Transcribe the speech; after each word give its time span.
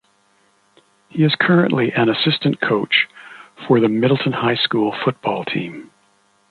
He 1.09 1.23
is 1.23 1.35
currently 1.39 1.91
an 1.91 2.09
assistant 2.09 2.59
coach 2.59 3.07
for 3.67 3.79
the 3.79 3.87
Middleton 3.87 4.31
High 4.33 4.55
School 4.55 4.95
football 5.05 5.45
team. 5.45 5.91